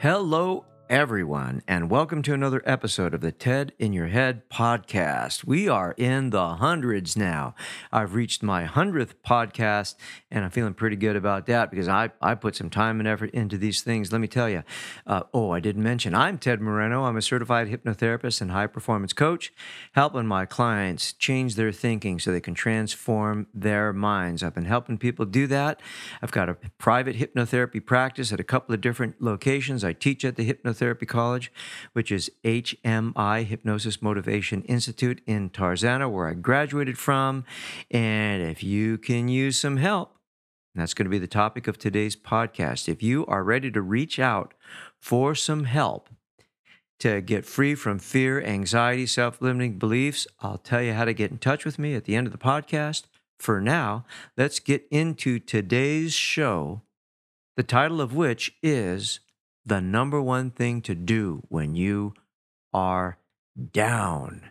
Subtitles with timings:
[0.00, 5.44] Hello, everyone, and welcome to another episode of the TED in Your Head podcast.
[5.44, 7.54] We are in the hundreds now.
[7.92, 9.94] I've reached my hundredth podcast,
[10.32, 13.30] and I'm feeling pretty good about that because I, I put some time and effort
[13.30, 14.10] into these things.
[14.10, 14.64] Let me tell you.
[15.06, 17.04] Uh, oh, I didn't mention I'm Ted Moreno.
[17.04, 19.52] I'm a certified hypnotherapist and high performance coach,
[19.92, 24.42] helping my clients change their thinking so they can transform their minds.
[24.42, 25.80] I've been helping people do that.
[26.20, 29.84] I've got a private hypnotherapy practice at a couple of different locations.
[29.84, 31.52] I teach at the hypnotherapy Therapy College,
[31.92, 37.44] which is HMI Hypnosis Motivation Institute in Tarzana, where I graduated from.
[37.90, 40.16] And if you can use some help,
[40.74, 42.88] that's going to be the topic of today's podcast.
[42.88, 44.54] If you are ready to reach out
[44.98, 46.08] for some help
[47.00, 51.30] to get free from fear, anxiety, self limiting beliefs, I'll tell you how to get
[51.30, 53.04] in touch with me at the end of the podcast.
[53.38, 54.04] For now,
[54.36, 56.82] let's get into today's show,
[57.56, 59.20] the title of which is
[59.64, 62.14] the number one thing to do when you
[62.72, 63.18] are
[63.72, 64.50] down.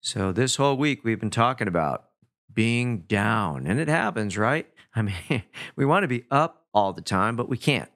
[0.00, 2.04] So, this whole week we've been talking about
[2.52, 4.66] being down, and it happens, right?
[4.94, 5.42] I mean,
[5.74, 7.90] we want to be up all the time, but we can't.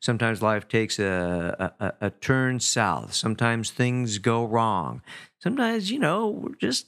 [0.00, 3.14] Sometimes life takes a, a, a turn south.
[3.14, 5.00] Sometimes things go wrong.
[5.38, 6.86] Sometimes, you know, we're just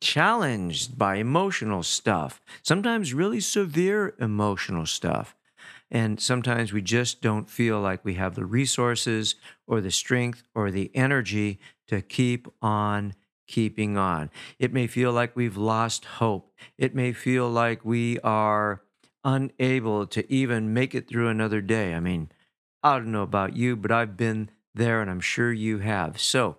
[0.00, 5.34] challenged by emotional stuff, sometimes really severe emotional stuff.
[5.90, 9.34] And sometimes we just don't feel like we have the resources
[9.66, 11.58] or the strength or the energy
[11.88, 13.14] to keep on
[13.48, 14.30] keeping on.
[14.60, 16.52] It may feel like we've lost hope.
[16.78, 18.82] It may feel like we are
[19.24, 21.94] unable to even make it through another day.
[21.94, 22.30] I mean,
[22.82, 26.20] I don't know about you, but I've been there and I'm sure you have.
[26.20, 26.58] So,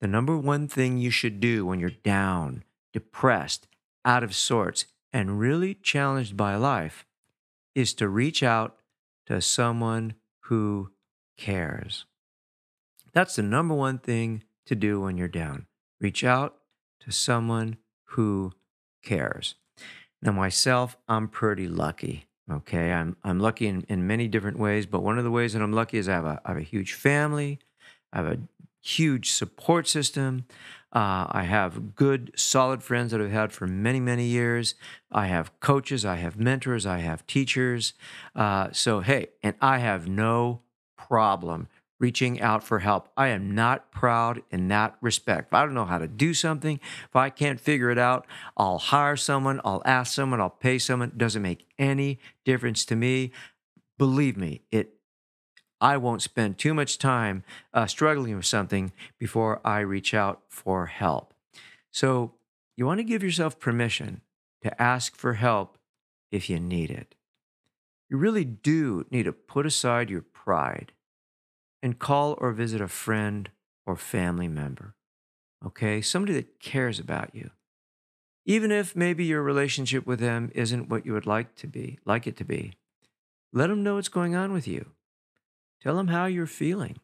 [0.00, 2.62] the number one thing you should do when you're down,
[2.92, 3.66] depressed,
[4.04, 7.04] out of sorts, and really challenged by life
[7.74, 8.76] is to reach out
[9.26, 10.14] to someone
[10.44, 10.90] who
[11.36, 12.06] cares.
[13.12, 15.66] That's the number one thing to do when you're down.
[16.00, 16.56] Reach out
[17.00, 18.52] to someone who
[19.02, 19.54] cares.
[20.22, 22.26] Now, myself, I'm pretty lucky.
[22.50, 25.62] Okay, I'm I'm lucky in, in many different ways, but one of the ways that
[25.62, 27.58] I'm lucky is I have a I have a huge family,
[28.12, 28.38] I have a
[28.80, 30.46] huge support system.
[30.92, 34.74] Uh, I have good, solid friends that I've had for many, many years.
[35.12, 37.92] I have coaches, I have mentors, I have teachers.
[38.34, 40.62] Uh, so, hey, and I have no
[40.96, 41.68] problem
[42.00, 43.08] reaching out for help.
[43.16, 45.48] I am not proud in that respect.
[45.48, 48.78] If I don't know how to do something, if I can't figure it out, I'll
[48.78, 51.08] hire someone, I'll ask someone, I'll pay someone.
[51.08, 53.32] It doesn't make any difference to me.
[53.98, 54.97] Believe me, it
[55.80, 60.86] I won't spend too much time uh, struggling with something before I reach out for
[60.86, 61.34] help.
[61.90, 62.34] So,
[62.76, 64.20] you want to give yourself permission
[64.62, 65.78] to ask for help
[66.30, 67.14] if you need it.
[68.08, 70.92] You really do need to put aside your pride
[71.82, 73.50] and call or visit a friend
[73.86, 74.94] or family member,
[75.64, 76.00] okay?
[76.00, 77.50] Somebody that cares about you.
[78.46, 82.26] Even if maybe your relationship with them isn't what you would like to be, like
[82.26, 82.72] it to be,
[83.52, 84.92] let them know what's going on with you.
[85.82, 86.98] Tell them how you're feeling.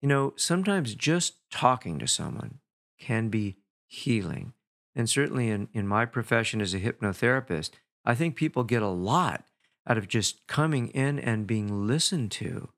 [0.00, 2.58] You know, sometimes just talking to someone
[2.98, 3.56] can be
[3.86, 4.52] healing.
[4.94, 7.70] And certainly in, in my profession as a hypnotherapist,
[8.04, 9.44] I think people get a lot
[9.86, 12.68] out of just coming in and being listened to.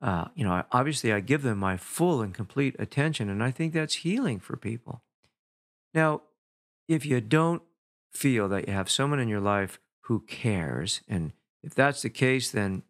[0.00, 3.72] Uh, you know, obviously, I give them my full and complete attention, and I think
[3.72, 5.02] that's healing for people.
[5.92, 6.22] Now,
[6.86, 7.62] if you don't
[8.12, 12.50] feel that you have someone in your life who cares, and if that's the case,
[12.50, 12.84] then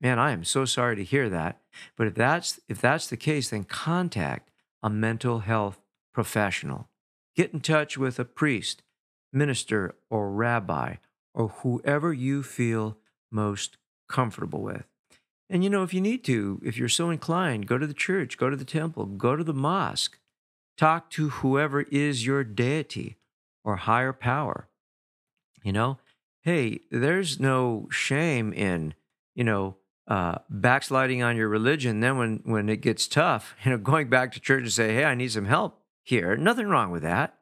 [0.00, 1.60] Man, I am so sorry to hear that.
[1.96, 4.50] But if that's if that's the case, then contact
[4.82, 5.80] a mental health
[6.12, 6.88] professional.
[7.34, 8.82] Get in touch with a priest,
[9.32, 10.96] minister, or rabbi,
[11.34, 12.96] or whoever you feel
[13.30, 13.76] most
[14.08, 14.84] comfortable with.
[15.48, 18.36] And you know, if you need to, if you're so inclined, go to the church,
[18.36, 20.18] go to the temple, go to the mosque,
[20.76, 23.16] talk to whoever is your deity
[23.64, 24.68] or higher power.
[25.62, 25.98] You know,
[26.42, 28.94] hey, there's no shame in,
[29.34, 29.76] you know,
[30.08, 34.32] uh, backsliding on your religion, then when when it gets tough, you know, going back
[34.32, 37.38] to church and say, "Hey, I need some help here." Nothing wrong with that.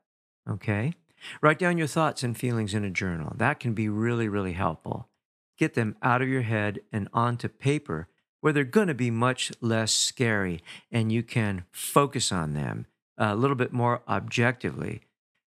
[0.48, 0.94] Okay,
[1.42, 3.32] write down your thoughts and feelings in a journal.
[3.36, 5.08] That can be really, really helpful.
[5.56, 8.08] get them out of your head and onto paper
[8.40, 13.34] where they're going to be much less scary and you can focus on them a
[13.34, 15.00] little bit more objectively.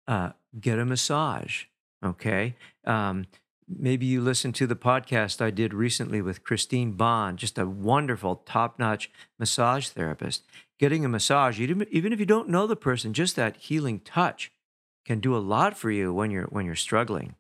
[0.06, 1.64] Uh, get a massage,
[2.02, 2.54] okay?
[2.86, 3.26] Um,
[3.68, 8.36] maybe you listened to the podcast I did recently with Christine Bond, just a wonderful,
[8.46, 10.44] top notch massage therapist.
[10.78, 14.52] Getting a massage, even if you don't know the person, just that healing touch
[15.04, 17.34] can do a lot for you when you're when you're struggling.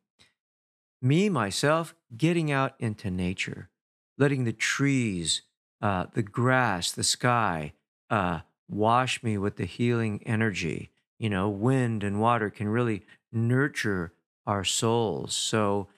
[1.00, 3.68] Me myself, getting out into nature,
[4.16, 5.42] letting the trees,
[5.80, 7.72] uh, the grass, the sky
[8.10, 10.90] uh, wash me with the healing energy.
[11.18, 14.12] You know, wind and water can really nurture
[14.46, 15.34] our souls.
[15.34, 15.88] So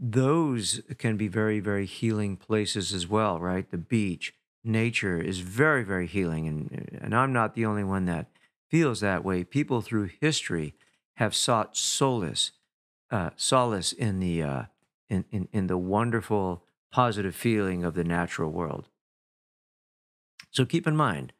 [0.00, 3.70] those can be very, very healing places as well, right?
[3.70, 4.32] The beach,
[4.64, 6.48] nature is very, very healing.
[6.48, 8.30] And, and I'm not the only one that
[8.70, 9.44] feels that way.
[9.44, 10.74] People through history
[11.16, 12.52] have sought solace,
[13.10, 14.62] uh, solace in the, uh,
[15.10, 18.88] in, in, in the wonderful, positive feeling of the natural world.
[20.50, 21.34] So keep in mind,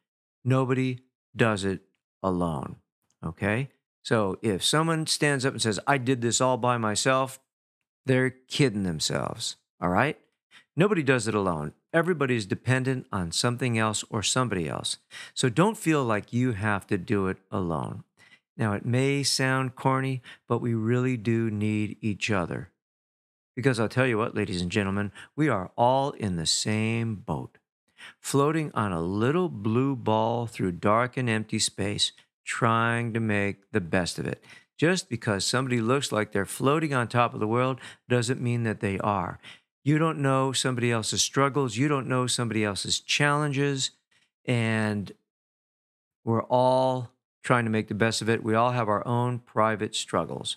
[0.44, 1.00] nobody
[1.34, 1.80] does it
[2.22, 2.76] alone.
[3.24, 3.70] Okay?
[4.02, 7.40] So if someone stands up and says, I did this all by myself,
[8.06, 9.56] they're kidding themselves.
[9.80, 10.18] All right?
[10.76, 11.74] Nobody does it alone.
[11.92, 14.98] Everybody's dependent on something else or somebody else.
[15.34, 18.04] So don't feel like you have to do it alone.
[18.56, 22.70] Now, it may sound corny, but we really do need each other.
[23.56, 27.58] Because I'll tell you what, ladies and gentlemen, we are all in the same boat,
[28.20, 32.12] floating on a little blue ball through dark and empty space,
[32.44, 34.44] trying to make the best of it.
[34.80, 37.78] Just because somebody looks like they're floating on top of the world
[38.08, 39.38] doesn't mean that they are.
[39.84, 43.90] You don't know somebody else's struggles, you don't know somebody else's challenges,
[44.46, 45.12] and
[46.24, 47.10] we're all
[47.42, 48.42] trying to make the best of it.
[48.42, 50.56] We all have our own private struggles.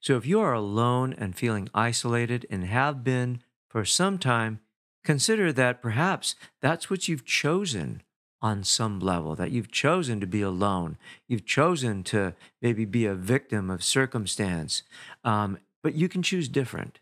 [0.00, 4.60] So if you are alone and feeling isolated and have been for some time,
[5.02, 8.02] consider that perhaps that's what you've chosen
[8.42, 10.98] on some level, that you've chosen to be alone.
[11.28, 14.82] You've chosen to maybe be a victim of circumstance.
[15.22, 16.98] Um, but you can choose different.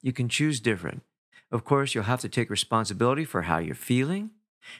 [0.00, 1.02] You can choose different.
[1.50, 4.30] Of course, you'll have to take responsibility for how you're feeling.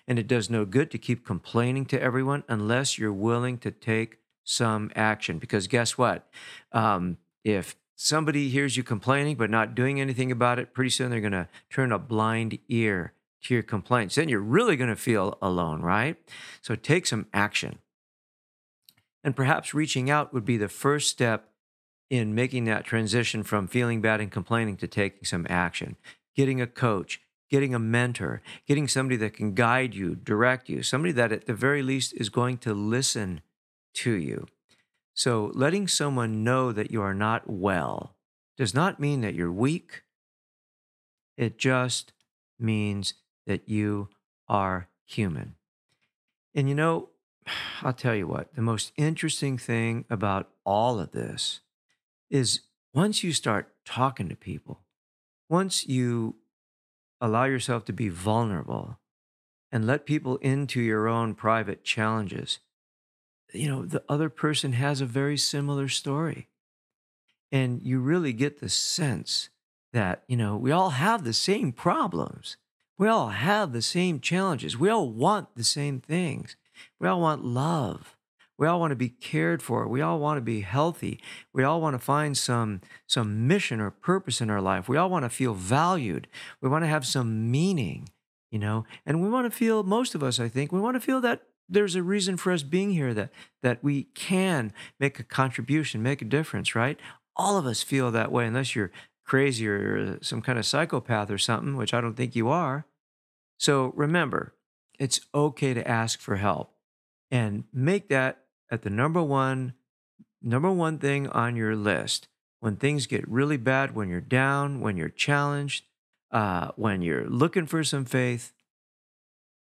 [0.07, 4.19] And it does no good to keep complaining to everyone unless you're willing to take
[4.45, 5.39] some action.
[5.39, 6.29] Because guess what?
[6.73, 11.21] Um, if somebody hears you complaining but not doing anything about it, pretty soon they're
[11.21, 13.13] going to turn a blind ear
[13.47, 14.15] to your complaints.
[14.15, 16.17] Then you're really going to feel alone, right?
[16.61, 17.79] So take some action.
[19.25, 21.49] And perhaps reaching out would be the first step
[22.09, 25.97] in making that transition from feeling bad and complaining to taking some action.
[26.37, 27.21] Getting a coach,
[27.51, 31.55] getting a mentor, getting somebody that can guide you, direct you, somebody that at the
[31.55, 33.41] very least is going to listen
[33.95, 34.47] to you.
[35.15, 38.15] So, letting someone know that you are not well
[38.59, 40.03] does not mean that you're weak.
[41.39, 42.13] It just
[42.59, 43.15] means
[43.47, 44.09] that you
[44.49, 45.55] are human.
[46.55, 47.11] And you know,
[47.83, 51.61] I'll tell you what, the most interesting thing about all of this
[52.31, 52.61] is
[52.93, 54.81] once you start talking to people,
[55.49, 56.37] once you
[57.21, 58.99] allow yourself to be vulnerable
[59.71, 62.59] and let people into your own private challenges,
[63.53, 66.49] you know, the other person has a very similar story.
[67.53, 69.51] And you really get the sense
[69.93, 72.57] that, you know, we all have the same problems.
[72.99, 74.79] We all have the same challenges.
[74.79, 76.57] We all want the same things.
[76.99, 78.17] We all want love.
[78.59, 79.87] We all want to be cared for.
[79.87, 81.21] We all want to be healthy.
[81.53, 84.89] We all want to find some, some mission or purpose in our life.
[84.89, 86.27] We all want to feel valued.
[86.63, 88.09] We want to have some meaning,
[88.51, 91.01] you know, and we want to feel, most of us, I think, we want to
[91.01, 93.31] feel that there's a reason for us being here, that,
[93.63, 96.99] that we can make a contribution, make a difference, right?
[97.35, 98.93] All of us feel that way, unless you're
[99.27, 102.87] crazy or some kind of psychopath or something, which I don't think you are.
[103.59, 104.55] So remember,
[104.99, 106.73] it's okay to ask for help
[107.31, 109.75] and make that at the number one
[110.43, 112.29] number one thing on your list
[112.61, 115.85] when things get really bad when you're down when you're challenged
[116.31, 118.53] uh, when you're looking for some faith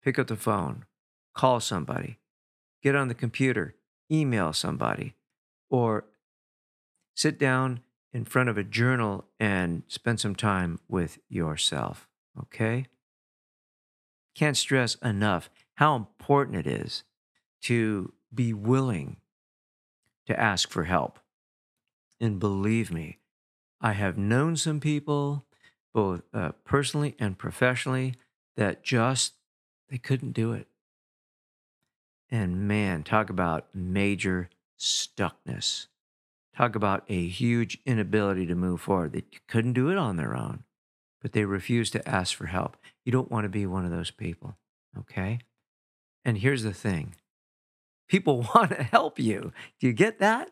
[0.05, 0.85] pick up the phone
[1.35, 2.19] call somebody
[2.83, 3.75] get on the computer
[4.11, 5.15] email somebody
[5.71, 6.05] or
[7.15, 7.81] sit down
[8.17, 12.09] in front of a journal and spend some time with yourself.
[12.41, 12.87] Okay?
[14.35, 17.05] Can't stress enough how important it is
[17.61, 19.19] to be willing
[20.25, 21.19] to ask for help.
[22.19, 23.19] And believe me,
[23.83, 25.45] I have known some people,
[25.93, 28.15] both uh, personally and professionally,
[28.57, 29.35] that just
[29.91, 30.69] they couldn't do it.
[32.31, 35.89] And man, talk about major stuckness.
[36.57, 39.13] Talk about a huge inability to move forward.
[39.13, 40.65] They couldn't do it on their own.
[41.21, 42.77] but they refuse to ask for help.
[43.05, 44.57] You don't want to be one of those people,
[44.99, 45.41] okay?
[46.25, 47.15] And here's the thing
[48.09, 49.53] people want to help you.
[49.81, 50.51] Do you get that?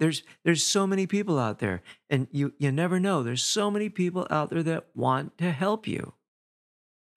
[0.00, 3.22] There's, there's so many people out there, and you, you never know.
[3.22, 6.14] There's so many people out there that want to help you.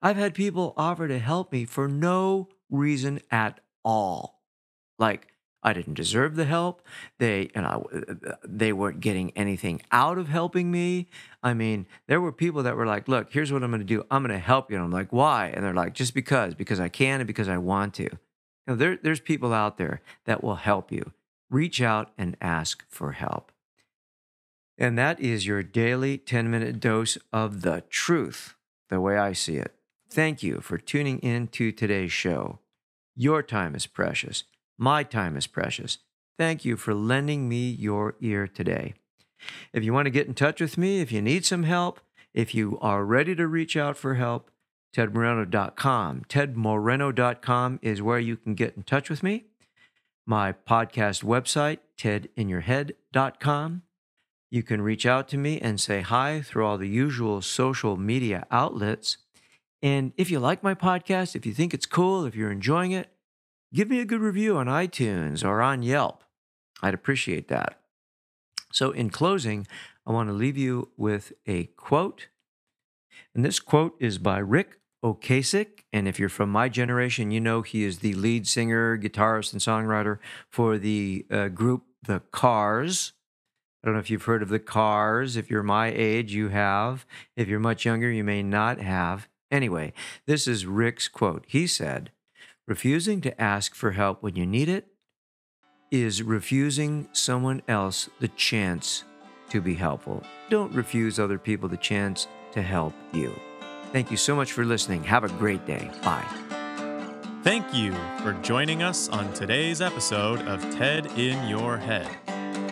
[0.00, 4.42] I've had people offer to help me for no reason at all.
[4.98, 5.31] Like,
[5.62, 6.82] I didn't deserve the help.
[7.18, 7.80] They and I,
[8.44, 11.08] they weren't getting anything out of helping me.
[11.42, 14.04] I mean, there were people that were like, "Look, here's what I'm going to do.
[14.10, 16.80] I'm going to help you." And I'm like, "Why?" And they're like, "Just because, because
[16.80, 18.18] I can and because I want to." You
[18.66, 21.12] know, there, there's people out there that will help you.
[21.50, 23.52] Reach out and ask for help.
[24.78, 28.54] And that is your daily 10 minute dose of the truth,
[28.88, 29.74] the way I see it.
[30.10, 32.58] Thank you for tuning in to today's show.
[33.14, 34.44] Your time is precious.
[34.78, 35.98] My time is precious.
[36.38, 38.94] Thank you for lending me your ear today.
[39.72, 42.00] If you want to get in touch with me, if you need some help,
[42.34, 44.50] if you are ready to reach out for help,
[44.96, 46.22] tedmoreno.com.
[46.28, 49.44] Tedmoreno.com is where you can get in touch with me.
[50.26, 53.82] My podcast website, tedinyourhead.com.
[54.50, 58.46] You can reach out to me and say hi through all the usual social media
[58.50, 59.16] outlets.
[59.80, 63.08] And if you like my podcast, if you think it's cool, if you're enjoying it,
[63.72, 66.24] give me a good review on iTunes or on Yelp.
[66.82, 67.78] I'd appreciate that.
[68.72, 69.66] So, in closing,
[70.06, 72.28] I want to leave you with a quote.
[73.34, 75.84] And this quote is by Ric Ocasek.
[75.92, 79.60] And if you're from my generation, you know he is the lead singer, guitarist, and
[79.60, 83.12] songwriter for the uh, group The Cars.
[83.82, 85.36] I don't know if you've heard of The Cars.
[85.36, 87.04] If you're my age, you have.
[87.36, 89.28] If you're much younger, you may not have.
[89.50, 89.92] Anyway,
[90.26, 91.44] this is Ric's quote.
[91.46, 92.10] He said,
[92.68, 94.86] Refusing to ask for help when you need it
[95.90, 99.02] is refusing someone else the chance
[99.50, 100.22] to be helpful.
[100.48, 103.34] Don't refuse other people the chance to help you.
[103.92, 105.02] Thank you so much for listening.
[105.02, 105.90] Have a great day.
[106.04, 106.24] Bye.
[107.42, 107.92] Thank you
[108.22, 112.08] for joining us on today's episode of TED in Your Head.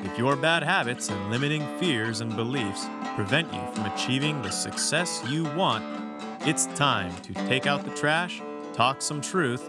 [0.04, 5.20] If your bad habits and limiting fears and beliefs prevent you from achieving the success
[5.28, 5.84] you want,
[6.42, 8.40] it's time to take out the trash,
[8.72, 9.68] talk some truth,